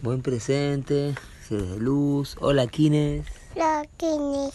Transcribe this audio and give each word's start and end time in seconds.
Buen 0.00 0.22
presente, 0.22 1.16
seres 1.48 1.70
de 1.70 1.78
luz. 1.78 2.36
Hola, 2.38 2.68
Kines. 2.68 3.26
Lo 3.56 3.82
tienes. 3.96 4.54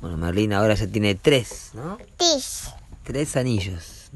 Bueno, 0.00 0.16
Merlín 0.16 0.54
ahora 0.54 0.74
ya 0.74 0.86
tiene 0.86 1.14
tres, 1.14 1.72
¿no? 1.74 1.98
Tis. 2.16 2.70
Tres 3.04 3.36
anillos. 3.36 4.10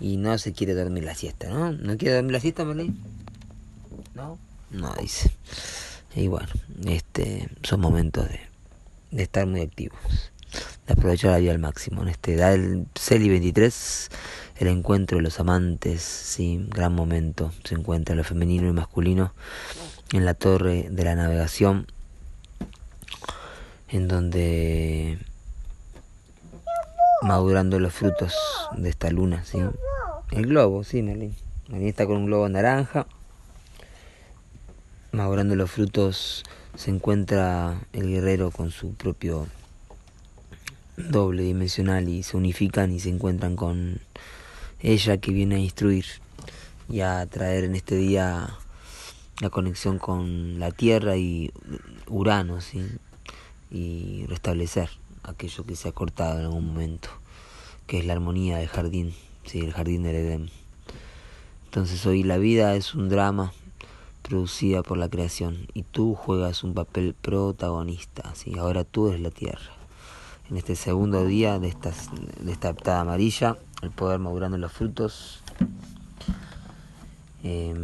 Y 0.00 0.16
no 0.16 0.36
se 0.38 0.52
quiere 0.52 0.74
dormir 0.74 1.04
la 1.04 1.14
siesta, 1.14 1.48
¿no? 1.48 1.70
¿No 1.70 1.96
quiere 1.96 2.16
dormir 2.16 2.32
la 2.32 2.40
siesta, 2.40 2.64
Merlín? 2.64 3.00
¿No? 4.14 4.38
No, 4.70 4.92
dice. 5.00 5.30
Y 6.16 6.26
bueno, 6.26 6.48
este 6.86 7.48
son 7.62 7.80
momentos 7.80 8.28
de, 8.28 8.40
de 9.12 9.22
estar 9.22 9.46
muy 9.46 9.60
activos, 9.60 10.00
de 10.86 10.92
aprovechar 10.92 11.32
la 11.32 11.38
vida 11.38 11.52
al 11.52 11.58
máximo. 11.58 12.02
En 12.02 12.08
este 12.08 12.36
da 12.36 12.52
el 12.52 12.86
Celi 12.94 13.28
23, 13.28 14.10
el 14.58 14.68
encuentro 14.68 15.18
de 15.18 15.22
los 15.22 15.40
amantes, 15.40 16.02
sí, 16.02 16.66
gran 16.70 16.94
momento. 16.94 17.52
Se 17.64 17.74
encuentra 17.74 18.14
lo 18.14 18.24
femenino 18.24 18.68
y 18.68 18.72
masculino 18.72 19.32
en 20.12 20.24
la 20.24 20.34
torre 20.34 20.88
de 20.90 21.04
la 21.04 21.14
navegación, 21.14 21.86
en 23.88 24.08
donde 24.08 25.18
madurando 27.22 27.80
los 27.80 27.92
frutos 27.92 28.34
de 28.76 28.88
esta 28.88 29.10
luna, 29.10 29.44
sí. 29.44 29.58
El 30.30 30.46
globo, 30.46 30.84
sí, 30.84 31.02
Merlín. 31.02 31.34
Merlín 31.68 31.88
está 31.88 32.06
con 32.06 32.16
un 32.16 32.26
globo 32.26 32.48
naranja. 32.48 33.06
Madurando 35.12 35.56
los 35.56 35.70
frutos 35.70 36.44
se 36.76 36.90
encuentra 36.90 37.80
el 37.92 38.08
guerrero 38.08 38.50
con 38.50 38.70
su 38.70 38.94
propio 38.94 39.46
doble 40.96 41.42
dimensional 41.42 42.08
y 42.08 42.22
se 42.22 42.36
unifican 42.36 42.92
y 42.92 43.00
se 43.00 43.10
encuentran 43.10 43.56
con 43.56 44.00
ella 44.80 45.18
que 45.18 45.32
viene 45.32 45.56
a 45.56 45.58
instruir 45.58 46.06
y 46.88 47.00
a 47.00 47.24
traer 47.26 47.64
en 47.64 47.74
este 47.74 47.96
día 47.96 48.56
la 49.40 49.50
conexión 49.50 49.98
con 49.98 50.58
la 50.58 50.70
Tierra 50.70 51.16
y 51.16 51.52
Urano, 52.08 52.60
¿sí? 52.60 52.82
y 53.70 54.24
restablecer 54.28 54.88
aquello 55.22 55.64
que 55.66 55.76
se 55.76 55.88
ha 55.88 55.92
cortado 55.92 56.38
en 56.38 56.46
algún 56.46 56.68
momento, 56.68 57.08
que 57.86 57.98
es 57.98 58.06
la 58.06 58.14
armonía 58.14 58.58
del 58.58 58.68
jardín, 58.68 59.14
¿sí? 59.44 59.60
el 59.60 59.72
jardín 59.72 60.04
del 60.04 60.16
Edén. 60.16 60.50
Entonces 61.66 62.06
hoy 62.06 62.22
la 62.22 62.38
vida 62.38 62.74
es 62.76 62.94
un 62.94 63.08
drama 63.08 63.52
producida 64.22 64.82
por 64.82 64.96
la 64.96 65.10
creación 65.10 65.66
y 65.74 65.82
tú 65.82 66.14
juegas 66.14 66.64
un 66.64 66.72
papel 66.74 67.14
protagonista, 67.14 68.34
¿sí? 68.34 68.58
ahora 68.58 68.84
tú 68.84 69.08
eres 69.08 69.20
la 69.20 69.30
Tierra. 69.30 69.75
En 70.48 70.56
este 70.56 70.76
segundo 70.76 71.26
día 71.26 71.58
de, 71.58 71.74
de 72.40 72.52
esta 72.52 72.68
aptada 72.68 73.00
amarilla, 73.00 73.56
el 73.82 73.90
poder 73.90 74.20
madurando 74.20 74.56
los 74.56 74.70
frutos. 74.70 75.42
Eh, 77.42 77.74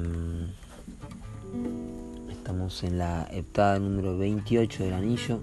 estamos 2.30 2.84
en 2.84 2.98
la 2.98 3.28
heptada 3.32 3.80
número 3.80 4.16
28 4.16 4.84
del 4.84 4.94
anillo. 4.94 5.42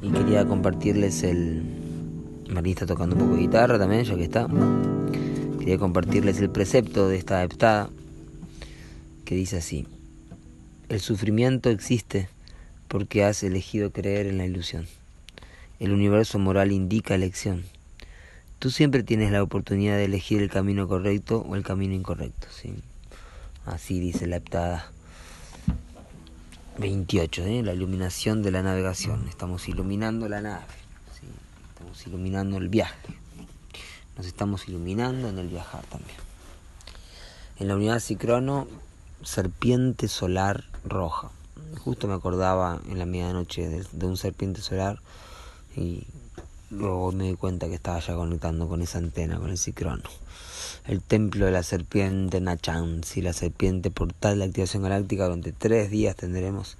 Y 0.00 0.10
quería 0.10 0.46
compartirles 0.46 1.24
el. 1.24 1.64
María 2.48 2.74
está 2.74 2.86
tocando 2.86 3.16
un 3.16 3.22
poco 3.22 3.34
de 3.34 3.40
guitarra 3.42 3.78
también, 3.80 4.04
ya 4.04 4.14
que 4.14 4.24
está. 4.24 4.46
Quería 5.58 5.78
compartirles 5.78 6.38
el 6.38 6.50
precepto 6.50 7.08
de 7.08 7.16
esta 7.16 7.42
heptada 7.42 7.90
que 9.24 9.34
dice 9.34 9.56
así: 9.56 9.88
El 10.88 11.00
sufrimiento 11.00 11.68
existe 11.68 12.28
porque 12.92 13.24
has 13.24 13.42
elegido 13.42 13.90
creer 13.90 14.26
en 14.26 14.36
la 14.36 14.44
ilusión. 14.44 14.86
El 15.80 15.92
universo 15.92 16.38
moral 16.38 16.72
indica 16.72 17.14
elección. 17.14 17.64
Tú 18.58 18.70
siempre 18.70 19.02
tienes 19.02 19.32
la 19.32 19.42
oportunidad 19.42 19.96
de 19.96 20.04
elegir 20.04 20.42
el 20.42 20.50
camino 20.50 20.86
correcto 20.86 21.38
o 21.48 21.56
el 21.56 21.62
camino 21.62 21.94
incorrecto. 21.94 22.48
¿sí? 22.50 22.74
Así 23.64 23.98
dice 23.98 24.26
la 24.26 24.36
heptada 24.36 24.92
28, 26.76 27.46
¿eh? 27.46 27.62
la 27.62 27.72
iluminación 27.72 28.42
de 28.42 28.50
la 28.50 28.62
navegación. 28.62 29.26
Estamos 29.26 29.70
iluminando 29.70 30.28
la 30.28 30.42
nave, 30.42 30.66
estamos 31.72 32.06
iluminando 32.06 32.58
el 32.58 32.68
viaje. 32.68 33.08
Nos 34.18 34.26
estamos 34.26 34.68
iluminando 34.68 35.30
en 35.30 35.38
el 35.38 35.48
viajar 35.48 35.82
también. 35.86 36.18
En 37.58 37.68
la 37.68 37.76
unidad 37.76 38.00
Cicrono, 38.00 38.68
serpiente 39.22 40.08
solar 40.08 40.64
roja. 40.84 41.30
Justo 41.78 42.08
me 42.08 42.14
acordaba 42.14 42.80
en 42.88 42.98
la 42.98 43.06
medianoche 43.06 43.68
de, 43.68 43.84
de 43.90 44.06
un 44.06 44.16
serpiente 44.16 44.60
solar 44.60 45.00
y 45.76 46.06
luego 46.70 47.12
me 47.12 47.28
di 47.28 47.34
cuenta 47.34 47.68
que 47.68 47.74
estaba 47.74 47.98
ya 48.00 48.14
conectando 48.14 48.68
con 48.68 48.82
esa 48.82 48.98
antena, 48.98 49.38
con 49.38 49.50
el 49.50 49.58
Cicrono. 49.58 50.02
El 50.86 51.00
templo 51.00 51.46
de 51.46 51.52
la 51.52 51.62
serpiente 51.62 52.40
Nachan, 52.40 53.04
si 53.04 53.22
la 53.22 53.32
serpiente 53.32 53.90
portal 53.90 54.38
de 54.38 54.46
activación 54.46 54.82
galáctica, 54.82 55.24
durante 55.24 55.52
tres 55.52 55.90
días 55.90 56.16
tendremos 56.16 56.76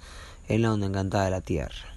en 0.47 0.61
la 0.61 0.73
onda 0.73 0.87
encantada 0.87 1.25
de 1.25 1.31
la 1.31 1.41
Tierra. 1.41 1.93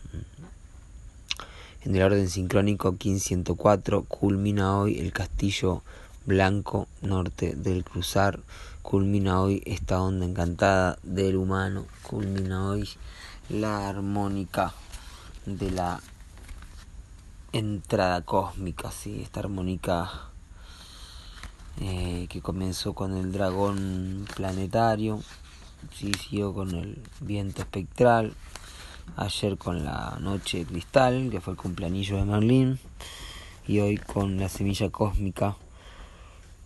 En 1.83 1.95
el 1.95 2.03
orden 2.03 2.29
sincrónico 2.29 2.93
1504 2.93 4.05
culmina 4.05 4.77
hoy 4.79 4.99
el 4.99 5.13
castillo 5.13 5.83
blanco 6.25 6.89
norte 7.01 7.55
del 7.55 7.85
cruzar, 7.85 8.41
culmina 8.87 9.41
hoy 9.41 9.65
esta 9.67 10.01
onda 10.01 10.25
encantada 10.27 10.97
del 11.03 11.35
humano, 11.35 11.87
culmina 12.05 12.69
hoy 12.69 12.89
la 13.49 13.89
armónica 13.89 14.75
de 15.45 15.73
la 15.73 16.01
entrada 17.51 18.23
cósmica, 18.23 18.93
sí, 18.93 19.23
esta 19.23 19.41
armónica 19.41 20.31
eh, 21.81 22.29
que 22.29 22.41
comenzó 22.41 22.95
con 22.95 23.17
el 23.17 23.33
dragón 23.33 24.25
planetario, 24.37 25.21
sí, 25.93 26.13
siguió 26.15 26.55
con 26.55 26.71
el 26.71 27.03
viento 27.21 27.63
espectral, 27.63 28.35
ayer 29.17 29.59
con 29.59 29.85
la 29.85 30.17
noche 30.21 30.59
de 30.59 30.67
cristal, 30.67 31.31
que 31.33 31.41
fue 31.41 31.55
el 31.55 31.59
cumpleaños 31.59 32.11
de 32.11 32.25
Merlín, 32.25 32.79
y 33.67 33.81
hoy 33.81 33.97
con 33.97 34.39
la 34.39 34.49
semilla 34.49 34.91
cósmica, 34.91 35.57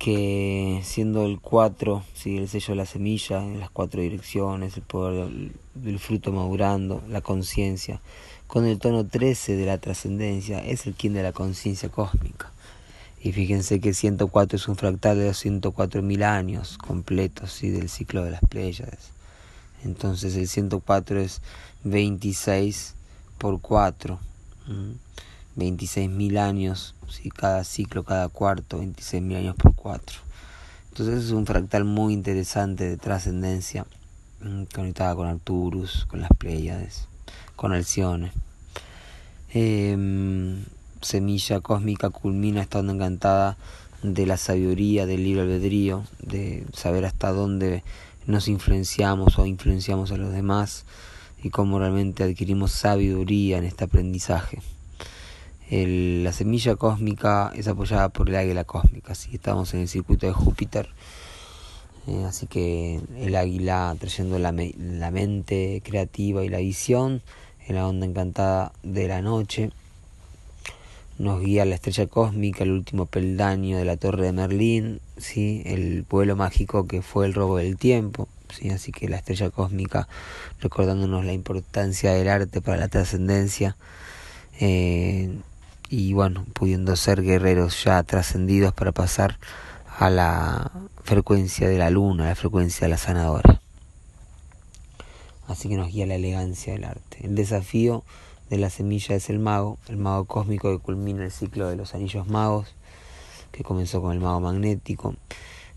que 0.00 0.80
siendo 0.82 1.26
el 1.26 1.40
4, 1.40 2.02
¿sí? 2.14 2.38
el 2.38 2.48
sello 2.48 2.68
de 2.68 2.76
la 2.76 2.86
semilla, 2.86 3.44
en 3.44 3.60
las 3.60 3.68
cuatro 3.68 4.00
direcciones, 4.00 4.78
el 4.78 4.82
poder 4.82 5.28
del, 5.74 5.98
fruto 5.98 6.32
madurando, 6.32 7.02
la 7.06 7.20
conciencia, 7.20 8.00
con 8.46 8.64
el 8.64 8.78
tono 8.78 9.06
13 9.06 9.56
de 9.56 9.66
la 9.66 9.76
trascendencia, 9.76 10.64
es 10.64 10.86
el 10.86 10.94
quien 10.94 11.12
de 11.12 11.22
la 11.22 11.32
conciencia 11.32 11.90
cósmica. 11.90 12.50
Y 13.22 13.32
fíjense 13.32 13.78
que 13.80 13.92
104 13.92 14.56
es 14.56 14.68
un 14.68 14.76
fractal 14.76 15.18
de 15.18 15.30
204.000 15.30 16.24
años 16.24 16.78
completos 16.78 17.52
¿sí? 17.52 17.68
del 17.68 17.90
ciclo 17.90 18.24
de 18.24 18.30
las 18.30 18.40
Pléyades. 18.40 19.10
Entonces 19.84 20.34
el 20.34 20.48
104 20.48 21.20
es 21.20 21.42
26 21.84 22.94
por 23.36 23.60
4. 23.60 24.18
26.000 25.60 26.38
años, 26.38 26.94
¿sí? 27.08 27.30
cada 27.30 27.64
ciclo, 27.64 28.04
cada 28.04 28.28
cuarto, 28.28 28.80
26.000 28.80 29.36
años 29.36 29.56
por 29.56 29.74
4. 29.74 30.18
Entonces 30.88 31.24
es 31.24 31.30
un 31.30 31.46
fractal 31.46 31.84
muy 31.84 32.12
interesante 32.12 32.88
de 32.88 32.96
trascendencia, 32.96 33.86
conectada 34.74 35.14
con 35.14 35.28
Arcturus, 35.28 36.06
con 36.06 36.20
las 36.20 36.30
Pléyades, 36.36 37.06
con 37.56 37.72
Alcione. 37.72 38.32
Eh, 39.52 39.96
semilla 41.00 41.60
cósmica 41.60 42.10
culmina 42.10 42.60
esta 42.60 42.80
onda 42.80 42.92
encantada 42.92 43.56
de 44.02 44.26
la 44.26 44.36
sabiduría, 44.36 45.06
del 45.06 45.24
libre 45.24 45.42
albedrío, 45.42 46.04
de 46.20 46.66
saber 46.72 47.04
hasta 47.04 47.32
dónde 47.32 47.82
nos 48.26 48.48
influenciamos 48.48 49.38
o 49.38 49.46
influenciamos 49.46 50.10
a 50.12 50.16
los 50.16 50.32
demás 50.32 50.84
y 51.42 51.50
cómo 51.50 51.78
realmente 51.78 52.22
adquirimos 52.22 52.72
sabiduría 52.72 53.58
en 53.58 53.64
este 53.64 53.84
aprendizaje. 53.84 54.60
El, 55.70 56.24
la 56.24 56.32
semilla 56.32 56.74
cósmica 56.74 57.52
es 57.54 57.68
apoyada 57.68 58.08
por 58.08 58.28
el 58.28 58.34
águila 58.34 58.64
cósmica, 58.64 59.12
así 59.12 59.30
estamos 59.32 59.72
en 59.72 59.80
el 59.80 59.88
circuito 59.88 60.26
de 60.26 60.32
Júpiter, 60.32 60.88
eh, 62.08 62.24
así 62.26 62.48
que 62.48 63.00
el 63.16 63.36
águila 63.36 63.94
trayendo 64.00 64.40
la, 64.40 64.50
me, 64.50 64.74
la 64.76 65.12
mente 65.12 65.80
creativa 65.84 66.44
y 66.44 66.48
la 66.48 66.58
visión 66.58 67.22
en 67.68 67.76
la 67.76 67.86
onda 67.86 68.04
encantada 68.04 68.72
de 68.82 69.06
la 69.06 69.22
noche 69.22 69.70
nos 71.20 71.40
guía 71.40 71.64
la 71.64 71.76
estrella 71.76 72.06
cósmica, 72.06 72.64
el 72.64 72.72
último 72.72 73.06
peldaño 73.06 73.78
de 73.78 73.84
la 73.84 73.96
torre 73.96 74.24
de 74.24 74.32
Merlín, 74.32 75.00
¿sí? 75.18 75.62
el 75.66 76.02
pueblo 76.02 76.34
mágico 76.34 76.88
que 76.88 77.00
fue 77.00 77.26
el 77.26 77.34
robo 77.34 77.58
del 77.58 77.76
tiempo, 77.76 78.26
¿sí? 78.48 78.70
así 78.70 78.90
que 78.90 79.08
la 79.08 79.18
estrella 79.18 79.50
cósmica 79.50 80.08
recordándonos 80.60 81.24
la 81.24 81.32
importancia 81.32 82.12
del 82.12 82.26
arte 82.26 82.60
para 82.60 82.78
la 82.78 82.88
trascendencia 82.88 83.76
eh, 84.58 85.30
y 85.90 86.12
bueno, 86.12 86.46
pudiendo 86.52 86.94
ser 86.94 87.20
guerreros 87.20 87.82
ya 87.82 88.00
trascendidos 88.04 88.72
para 88.72 88.92
pasar 88.92 89.38
a 89.98 90.08
la 90.08 90.70
frecuencia 91.02 91.68
de 91.68 91.78
la 91.78 91.90
luna, 91.90 92.24
a 92.24 92.28
la 92.28 92.34
frecuencia 92.36 92.86
de 92.86 92.90
la 92.90 92.96
sanadora. 92.96 93.60
Así 95.48 95.68
que 95.68 95.76
nos 95.76 95.88
guía 95.88 96.06
la 96.06 96.14
elegancia 96.14 96.74
del 96.74 96.84
arte. 96.84 97.18
El 97.26 97.34
desafío 97.34 98.04
de 98.50 98.58
la 98.58 98.70
semilla 98.70 99.16
es 99.16 99.30
el 99.30 99.40
mago, 99.40 99.78
el 99.88 99.96
mago 99.96 100.26
cósmico 100.26 100.70
que 100.70 100.78
culmina 100.78 101.24
el 101.24 101.32
ciclo 101.32 101.68
de 101.68 101.74
los 101.74 101.92
anillos 101.92 102.28
magos, 102.28 102.68
que 103.50 103.64
comenzó 103.64 104.00
con 104.00 104.12
el 104.12 104.20
mago 104.20 104.38
magnético. 104.38 105.16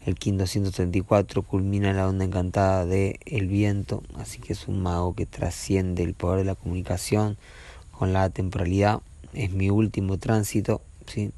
El 0.06 0.14
King 0.14 0.38
234 0.38 1.42
culmina 1.42 1.92
la 1.92 2.08
onda 2.08 2.24
encantada 2.24 2.86
de 2.86 3.20
El 3.26 3.48
Viento, 3.48 4.04
así 4.16 4.40
que 4.40 4.54
es 4.54 4.68
un 4.68 4.84
mago 4.84 5.16
que 5.16 5.26
trasciende 5.26 6.04
el 6.04 6.14
poder 6.14 6.40
de 6.40 6.46
la 6.46 6.56
comunicación 6.56 7.36
con 7.92 8.14
la 8.14 8.30
temporalidad. 8.30 9.02
Es 9.34 9.52
mi 9.52 9.70
último 9.70 10.18
tránsito, 10.18 10.82
¿sí? 11.08 11.32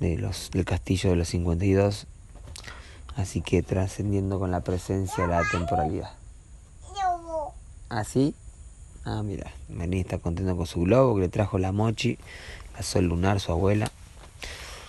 De 0.00 0.18
los, 0.18 0.50
del 0.50 0.64
castillo 0.64 1.10
de 1.10 1.16
los 1.16 1.28
52, 1.28 2.06
así 3.16 3.40
que 3.40 3.62
trascendiendo 3.62 4.38
con 4.38 4.50
la 4.50 4.60
presencia 4.60 5.26
de 5.26 5.30
la 5.30 5.42
temporalidad. 5.50 6.12
¿Así? 7.88 8.34
¿Ah, 9.04 9.18
ah, 9.18 9.22
mira, 9.22 9.52
Marín 9.68 10.00
está 10.00 10.18
contento 10.18 10.56
con 10.56 10.66
su 10.66 10.80
globo 10.80 11.14
que 11.14 11.22
le 11.22 11.28
trajo 11.28 11.58
la 11.58 11.72
mochi, 11.72 12.18
la 12.74 12.82
sol 12.82 13.04
lunar, 13.04 13.38
su 13.40 13.52
abuela 13.52 13.90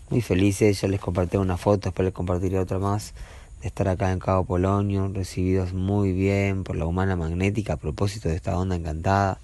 muy 0.10 0.22
felices. 0.22 0.82
Ya 0.82 0.88
les 0.88 1.00
compartí 1.00 1.38
una 1.38 1.58
foto, 1.58 1.90
después 1.90 2.06
les 2.06 2.14
compartiré 2.14 2.60
otra 2.60 2.80
más 2.80 3.14
de 3.62 3.68
estar 3.68 3.88
acá 3.88 4.12
en 4.12 4.20
Cabo 4.20 4.46
Polonio, 4.46 5.08
recibidos 5.14 5.74
muy 5.74 6.14
bien 6.14 6.64
por 6.64 6.76
la 6.76 6.86
humana 6.86 7.16
magnética 7.16 7.74
a 7.74 7.78
propósito 7.78 8.30
de 8.30 8.36
esta 8.36 8.58
onda 8.58 8.76
encantada, 8.76 9.40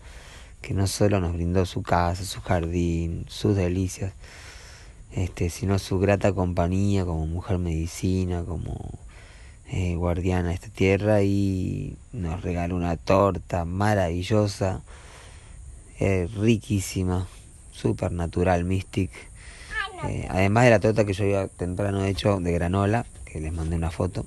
que 0.63 0.74
no 0.74 0.88
solo 0.88 1.19
nos 1.19 1.33
brindó 1.33 1.65
su 1.65 1.83
casa, 1.83 2.24
su 2.24 2.42
jardín, 2.42 3.25
sus 3.27 3.56
delicias, 3.56 4.13
este, 5.12 5.50
sino 5.50 5.77
su 5.77 6.00
grata 6.00 6.31
compañía 6.33 7.06
como 7.06 7.27
mujer 7.27 7.60
medicina, 7.60 8.44
como 8.45 8.98
eh, 9.68 9.95
guardiana 9.95 10.50
de 10.50 10.56
esta 10.56 10.69
tierra 10.69 11.21
y 11.21 11.98
nos 12.13 12.42
regaló 12.42 12.77
una 12.77 12.95
torta 12.95 13.65
maravillosa, 13.65 14.81
eh, 16.00 16.27
riquísima, 16.33 17.27
super 17.71 18.12
natural, 18.13 18.63
mystic 18.63 19.12
eh, 20.07 20.27
además 20.30 20.66
de 20.66 20.69
la 20.69 20.80
torta 20.80 21.06
que 21.06 21.13
yo 21.13 21.24
había 21.24 21.48
temprano 21.48 22.06
hecho 22.06 22.39
de 22.39 22.51
granola, 22.54 23.06
que 23.25 23.39
les 23.39 23.54
mandé 23.54 23.75
una 23.75 23.92
foto. 23.92 24.25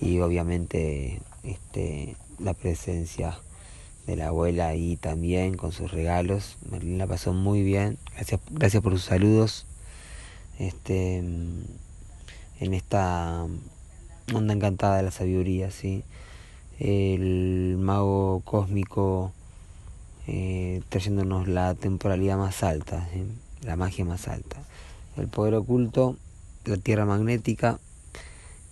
Y 0.00 0.20
obviamente 0.20 1.20
este, 1.44 2.16
la 2.38 2.54
presencia 2.54 3.38
de 4.06 4.16
la 4.16 4.28
abuela 4.28 4.68
ahí 4.68 4.96
también 4.96 5.56
con 5.56 5.72
sus 5.72 5.90
regalos. 5.90 6.58
Merlín 6.70 6.98
la 6.98 7.06
pasó 7.06 7.32
muy 7.32 7.62
bien. 7.62 7.98
Gracias, 8.14 8.40
gracias 8.50 8.82
por 8.82 8.92
sus 8.92 9.04
saludos. 9.04 9.66
Este, 10.58 11.18
en 11.18 12.74
esta 12.74 13.46
onda 14.32 14.54
encantada 14.54 14.96
de 14.96 15.02
la 15.02 15.10
sabiduría, 15.10 15.70
¿sí? 15.70 16.04
El 16.78 17.76
mago 17.78 18.42
cósmico 18.44 19.32
eh, 20.26 20.82
trayéndonos 20.88 21.48
la 21.48 21.74
temporalidad 21.74 22.36
más 22.36 22.62
alta 22.62 23.08
la 23.62 23.76
magia 23.76 24.04
más 24.04 24.28
alta. 24.28 24.56
El 25.16 25.28
poder 25.28 25.54
oculto, 25.54 26.16
la 26.64 26.76
tierra 26.76 27.04
magnética, 27.04 27.78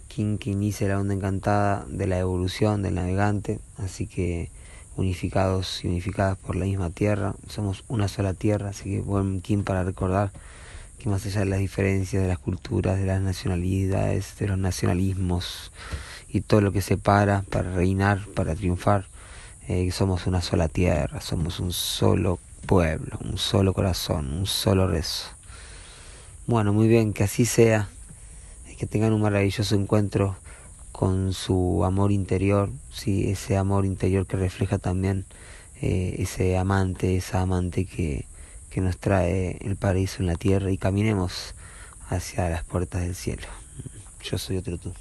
quien, 0.09 0.39
quien 0.39 0.63
inicia 0.63 0.89
la 0.89 1.01
onda 1.01 1.15
encantada 1.15 1.85
de 1.89 2.07
la 2.07 2.19
evolución 2.19 2.83
del 2.83 2.95
navegante, 2.95 3.59
así 3.77 4.07
que 4.07 4.51
unificados 4.97 5.85
y 5.85 5.89
unificadas 5.89 6.39
por 6.39 6.57
la 6.57 6.65
misma 6.65 6.91
tierra, 6.91 7.35
somos 7.49 7.85
una 7.89 8.09
sola 8.09 8.35
tierra, 8.35 8.71
así 8.71 8.91
que 8.91 9.01
buen 9.01 9.41
Kim 9.41 9.65
para 9.65 9.85
recordar 9.85 10.31
que 10.99 11.09
más 11.09 11.27
allá 11.27 11.41
de 11.41 11.47
las 11.47 11.59
diferencias 11.59 12.23
de 12.23 12.29
las 12.29 12.39
culturas, 12.39 12.99
de 12.99 13.07
las 13.07 13.21
nacionalidades, 13.21 14.37
de 14.39 14.49
los 14.49 14.59
nacionalismos 14.59 15.73
y 16.29 16.41
todo 16.41 16.61
lo 16.61 16.73
que 16.73 16.81
separa 16.81 17.45
para 17.51 17.73
reinar, 17.73 18.27
para 18.35 18.55
triunfar, 18.55 19.07
eh, 19.69 19.91
somos 19.93 20.27
una 20.27 20.43
sola 20.43 20.69
tierra, 20.69 21.21
somos 21.21 21.61
un 21.61 21.73
solo 21.73 22.39
pueblo, 22.67 23.19
un 23.25 23.39
solo 23.39 23.73
corazón, 23.73 24.33
un 24.33 24.47
solo 24.47 24.87
rezo. 24.87 25.29
Bueno, 26.47 26.73
muy 26.73 26.89
bien, 26.89 27.13
que 27.13 27.25
así 27.25 27.47
sea, 27.47 27.89
que 28.79 28.87
tengan 28.87 29.13
un 29.13 29.23
maravilloso 29.23 29.75
encuentro 29.75 30.37
con 30.95 31.33
su 31.33 31.85
amor 31.85 32.13
interior, 32.13 32.71
¿sí? 32.93 33.29
ese 33.29 33.57
amor 33.57 33.85
interior 33.85 34.29
que 34.29 34.37
refleja 34.37 34.79
también 34.79 35.27
eh, 35.83 36.15
ese 36.19 36.57
amante, 36.57 37.17
esa 37.17 37.41
amante 37.41 37.85
que, 37.85 38.27
que 38.71 38.81
nos 38.81 38.99
trae 38.99 39.59
el 39.63 39.75
paraíso 39.75 40.23
en 40.23 40.29
la 40.29 40.37
tierra 40.37 40.71
y 40.71 40.79
caminemos 40.79 41.57
hacia 42.11 42.49
las 42.49 42.63
puertas 42.63 43.03
del 43.03 43.17
cielo. 43.17 43.49
Yo 44.23 44.39
soy 44.39 44.59
otro 44.59 44.79
tú. 44.79 44.95